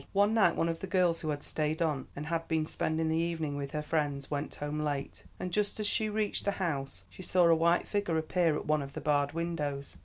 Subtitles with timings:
[0.13, 3.15] One night one of the girls who had stayed on and had been spending the
[3.17, 7.21] evening with her friends, went home late, and just as she reached the house she
[7.21, 9.97] saw a white figure appear at one of the barred windows.